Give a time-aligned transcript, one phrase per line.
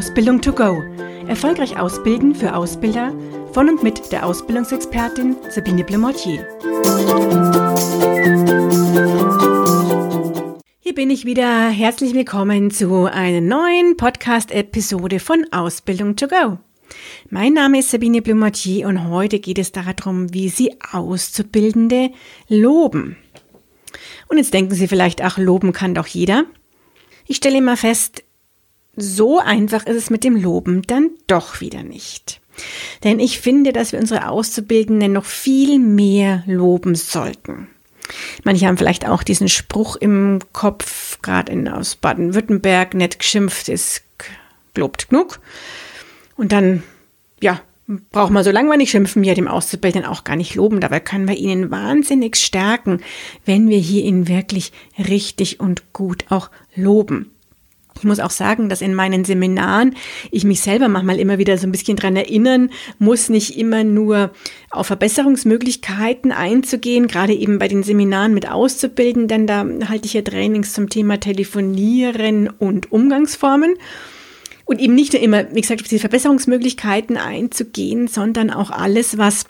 [0.00, 0.82] Ausbildung to go.
[1.28, 3.12] Erfolgreich ausbilden für Ausbilder
[3.52, 6.48] von und mit der Ausbildungsexpertin Sabine Blemortier.
[10.78, 11.68] Hier bin ich wieder.
[11.68, 16.56] Herzlich willkommen zu einer neuen Podcast-Episode von Ausbildung to go.
[17.28, 22.08] Mein Name ist Sabine Blumartier und heute geht es darum, wie Sie Auszubildende
[22.48, 23.18] loben.
[24.28, 26.46] Und jetzt denken Sie vielleicht, ach, loben kann doch jeder.
[27.26, 28.24] Ich stelle immer fest,
[29.00, 32.40] so einfach ist es mit dem Loben dann doch wieder nicht.
[33.04, 37.68] Denn ich finde, dass wir unsere Auszubildenden noch viel mehr loben sollten.
[38.44, 44.02] Manche haben vielleicht auch diesen Spruch im Kopf, gerade aus Baden-Württemberg, nicht geschimpft ist
[44.74, 45.40] gelobt genug.
[46.36, 46.82] Und dann,
[47.40, 47.60] ja,
[48.12, 50.80] braucht man so lange nicht schimpfen, ja dem Auszubildenden auch gar nicht loben.
[50.80, 53.00] Dabei können wir ihnen wahnsinnig stärken,
[53.44, 57.30] wenn wir hier ihn wirklich richtig und gut auch loben.
[58.00, 59.94] Ich muss auch sagen, dass in meinen Seminaren
[60.30, 64.30] ich mich selber manchmal immer wieder so ein bisschen dran erinnern muss, nicht immer nur
[64.70, 70.72] auf Verbesserungsmöglichkeiten einzugehen, gerade eben bei den Seminaren mit Auszubildenden, da halte ich ja Trainings
[70.72, 73.74] zum Thema Telefonieren und Umgangsformen.
[74.64, 79.44] Und eben nicht nur immer, wie gesagt, auf diese Verbesserungsmöglichkeiten einzugehen, sondern auch alles, was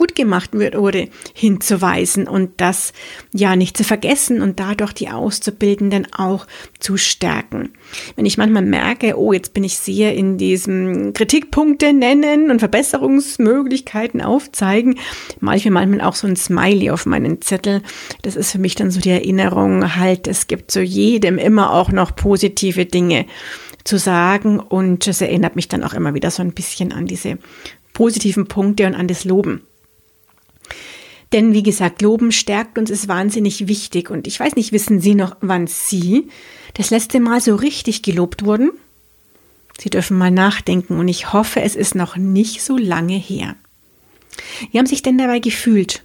[0.00, 2.94] gut gemacht wurde, hinzuweisen und das
[3.34, 6.46] ja nicht zu vergessen und dadurch die Auszubildenden auch
[6.78, 7.74] zu stärken.
[8.16, 14.22] Wenn ich manchmal merke, oh, jetzt bin ich sehr in diesem Kritikpunkte nennen und Verbesserungsmöglichkeiten
[14.22, 14.98] aufzeigen,
[15.40, 17.82] mache ich mir manchmal auch so ein Smiley auf meinen Zettel.
[18.22, 21.92] Das ist für mich dann so die Erinnerung, halt, es gibt zu jedem immer auch
[21.92, 23.26] noch positive Dinge
[23.84, 27.36] zu sagen und es erinnert mich dann auch immer wieder so ein bisschen an diese
[27.92, 29.60] positiven Punkte und an das Loben.
[31.32, 34.10] Denn wie gesagt, Loben stärkt uns, ist wahnsinnig wichtig.
[34.10, 36.28] Und ich weiß nicht, wissen Sie noch, wann Sie
[36.74, 38.70] das letzte Mal so richtig gelobt wurden?
[39.78, 43.56] Sie dürfen mal nachdenken und ich hoffe, es ist noch nicht so lange her.
[44.70, 46.02] Wie haben sich denn dabei gefühlt?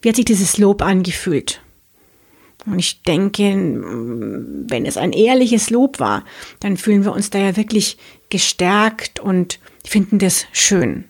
[0.00, 1.60] Wie hat sich dieses Lob angefühlt?
[2.64, 6.24] Und ich denke, wenn es ein ehrliches Lob war,
[6.60, 11.04] dann fühlen wir uns da ja wirklich gestärkt und finden das schön.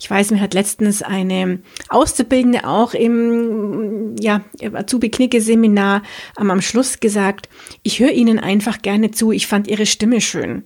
[0.00, 6.02] Ich weiß, mir hat letztens eine Auszubildende auch im ja, Azubi-Knicke-Seminar
[6.36, 7.48] am Schluss gesagt,
[7.82, 10.64] ich höre Ihnen einfach gerne zu, ich fand Ihre Stimme schön.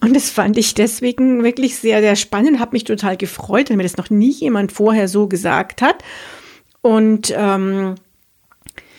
[0.00, 3.82] Und das fand ich deswegen wirklich sehr, sehr spannend, habe mich total gefreut, weil mir
[3.82, 6.04] das noch nie jemand vorher so gesagt hat.
[6.82, 7.96] Und ähm,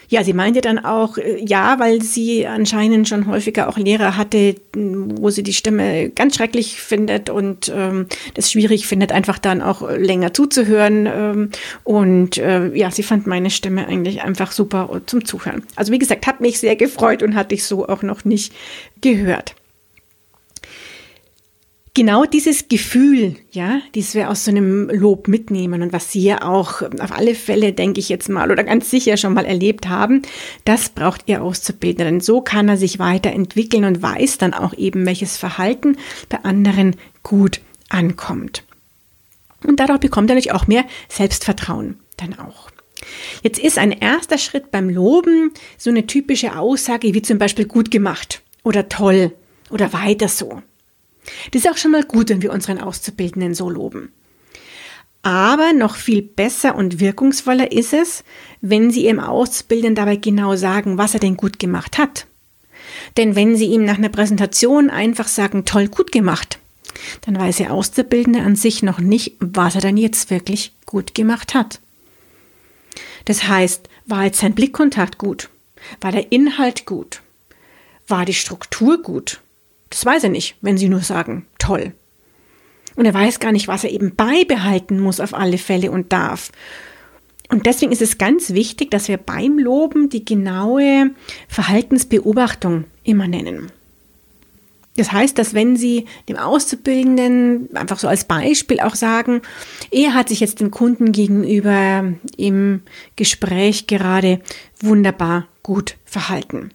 [0.10, 4.56] ja, sie meinte dann auch, äh, ja, weil sie anscheinend schon häufiger auch Lehrer hatte,
[4.74, 9.90] wo sie die Stimme ganz schrecklich findet und ähm, das schwierig findet, einfach dann auch
[9.90, 11.06] länger zuzuhören.
[11.06, 11.50] Ähm,
[11.84, 15.64] und äh, ja, sie fand meine Stimme eigentlich einfach super zum Zuhören.
[15.76, 18.54] Also wie gesagt, hat mich sehr gefreut und hatte ich so auch noch nicht
[19.02, 19.56] gehört
[21.98, 26.44] genau dieses Gefühl, ja, dieses wir aus so einem Lob mitnehmen und was Sie ja
[26.44, 30.22] auch auf alle Fälle, denke ich jetzt mal, oder ganz sicher schon mal erlebt haben,
[30.64, 32.06] das braucht Ihr Auszubildender.
[32.12, 35.98] Denn so kann er sich weiterentwickeln und weiß dann auch eben, welches Verhalten
[36.30, 38.64] bei anderen gut ankommt.
[39.66, 42.70] Und dadurch bekommt er natürlich auch mehr Selbstvertrauen dann auch.
[43.42, 47.90] Jetzt ist ein erster Schritt beim Loben so eine typische Aussage wie zum Beispiel gut
[47.90, 49.34] gemacht oder toll
[49.72, 50.62] oder weiter so.
[51.52, 54.12] Das ist auch schon mal gut, wenn wir unseren Auszubildenden so loben.
[55.24, 58.24] Aber noch viel besser und wirkungsvoller ist es,
[58.62, 62.28] wenn Sie Ihrem Auszubildenden dabei genau sagen, was er denn gut gemacht hat.
[63.18, 66.60] Denn wenn Sie ihm nach einer Präsentation einfach sagen, toll, gut gemacht,
[67.22, 71.54] dann weiß der Auszubildende an sich noch nicht, was er dann jetzt wirklich gut gemacht
[71.54, 71.80] hat.
[73.26, 75.50] Das heißt, war jetzt sein Blickkontakt gut?
[76.00, 77.22] War der Inhalt gut?
[78.08, 79.42] War die Struktur gut?
[79.90, 81.94] Das weiß er nicht, wenn sie nur sagen, toll.
[82.96, 86.52] Und er weiß gar nicht, was er eben beibehalten muss auf alle Fälle und darf.
[87.50, 91.12] Und deswegen ist es ganz wichtig, dass wir beim Loben die genaue
[91.48, 93.72] Verhaltensbeobachtung immer nennen.
[94.98, 99.44] Das heißt, dass wenn Sie dem Auszubildenden einfach so als Beispiel auch sagen,
[99.92, 102.82] er hat sich jetzt dem Kunden gegenüber im
[103.16, 104.42] Gespräch gerade
[104.82, 106.72] wunderbar gut verhalten.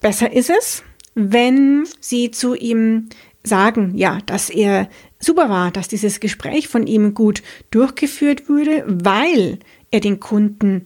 [0.00, 0.82] Besser ist es,
[1.18, 3.08] wenn sie zu ihm
[3.42, 4.88] sagen, ja, dass er
[5.18, 7.42] super war, dass dieses Gespräch von ihm gut
[7.72, 9.58] durchgeführt wurde, weil
[9.90, 10.84] er den Kunden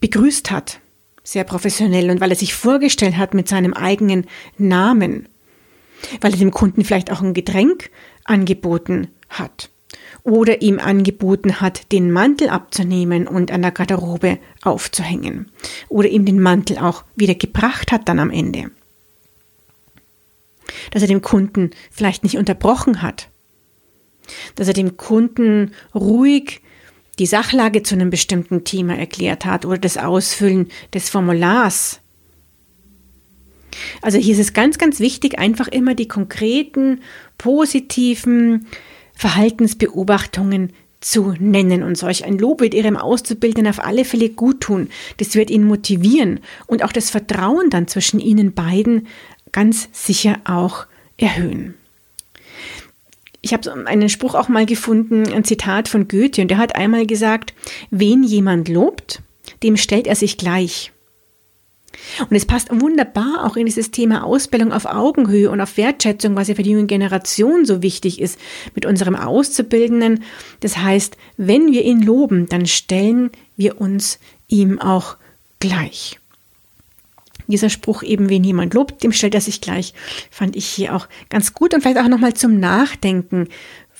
[0.00, 0.80] begrüßt hat,
[1.24, 4.26] sehr professionell und weil er sich vorgestellt hat mit seinem eigenen
[4.58, 5.28] Namen,
[6.20, 7.90] weil er dem Kunden vielleicht auch ein Getränk
[8.24, 9.70] angeboten hat
[10.22, 15.50] oder ihm angeboten hat, den Mantel abzunehmen und an der Garderobe aufzuhängen
[15.88, 18.70] oder ihm den Mantel auch wieder gebracht hat dann am Ende.
[20.90, 23.28] dass er dem Kunden vielleicht nicht unterbrochen hat,
[24.54, 26.60] dass er dem Kunden ruhig
[27.18, 32.00] die Sachlage zu einem bestimmten Thema erklärt hat oder das Ausfüllen des Formulars.
[34.00, 37.00] Also hier ist es ganz, ganz wichtig, einfach immer die konkreten,
[37.38, 38.66] positiven
[39.14, 41.82] Verhaltensbeobachtungen zu nennen.
[41.82, 44.88] Und solch ein Lob wird Ihrem Auszubildenden auf alle Fälle gut tun.
[45.18, 49.06] Das wird ihn motivieren und auch das Vertrauen dann zwischen Ihnen beiden
[49.50, 50.86] ganz sicher auch
[51.18, 51.74] erhöhen.
[53.42, 57.06] Ich habe einen Spruch auch mal gefunden, ein Zitat von Goethe, und der hat einmal
[57.06, 57.52] gesagt,
[57.90, 59.20] wen jemand lobt,
[59.64, 60.91] dem stellt er sich gleich.
[62.28, 66.48] Und es passt wunderbar auch in dieses Thema Ausbildung auf Augenhöhe und auf Wertschätzung, was
[66.48, 68.38] ja für die junge Generation so wichtig ist
[68.74, 70.24] mit unserem Auszubildenden.
[70.60, 74.18] Das heißt, wenn wir ihn loben, dann stellen wir uns
[74.48, 75.16] ihm auch
[75.60, 76.18] gleich.
[77.46, 79.94] Dieser Spruch eben, wen jemand lobt, dem stellt er sich gleich,
[80.30, 83.48] fand ich hier auch ganz gut und vielleicht auch nochmal zum Nachdenken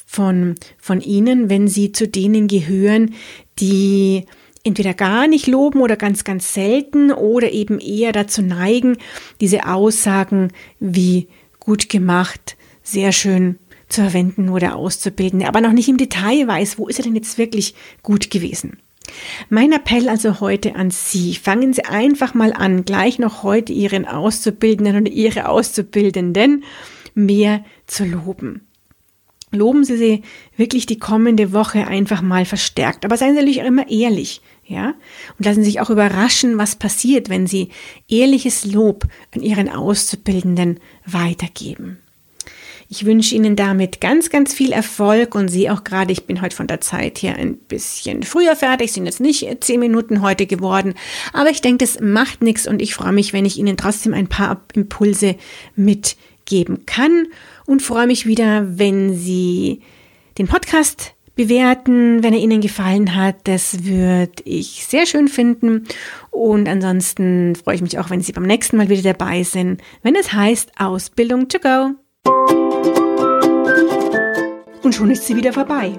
[0.07, 3.15] von, von Ihnen, wenn Sie zu denen gehören,
[3.59, 4.27] die
[4.65, 8.97] entweder gar nicht loben oder ganz, ganz selten oder eben eher dazu neigen,
[9.41, 11.29] diese Aussagen wie
[11.61, 16.89] gut gemacht, sehr schön zu verwenden oder auszubilden, aber noch nicht im Detail weiß, wo
[16.89, 18.79] ist er denn jetzt wirklich gut gewesen.
[19.51, 24.07] Mein Appell also heute an Sie, fangen Sie einfach mal an, gleich noch heute Ihren
[24.07, 26.65] Auszubildenden und Ihre Auszubildenden
[27.15, 28.67] mehr zu loben.
[29.53, 30.23] Loben Sie sie
[30.57, 33.05] wirklich die kommende Woche einfach mal verstärkt.
[33.05, 34.95] Aber seien Sie natürlich auch immer ehrlich, ja?
[35.39, 37.69] Und lassen Sie sich auch überraschen, was passiert, wenn Sie
[38.09, 39.05] ehrliches Lob
[39.35, 41.99] an Ihren Auszubildenden weitergeben.
[42.89, 46.57] Ich wünsche Ihnen damit ganz, ganz viel Erfolg und Sie auch gerade, ich bin heute
[46.57, 50.95] von der Zeit her ein bisschen früher fertig, sind jetzt nicht zehn Minuten heute geworden,
[51.33, 54.29] aber ich denke, das macht nichts und ich freue mich, wenn ich Ihnen trotzdem ein
[54.29, 55.37] paar Impulse
[55.75, 57.29] mitgeben kann
[57.67, 59.81] und freue mich wieder, wenn Sie
[60.39, 63.37] den Podcast bewerten, wenn er Ihnen gefallen hat.
[63.45, 65.87] Das würde ich sehr schön finden.
[66.31, 70.15] Und ansonsten freue ich mich auch, wenn Sie beim nächsten Mal wieder dabei sind, wenn
[70.15, 71.95] es heißt Ausbildung to go.
[74.83, 75.93] Und schon ist sie wieder vorbei.